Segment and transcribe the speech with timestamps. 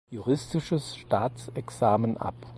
[0.09, 2.33] Juristisches Staatsexamen ab.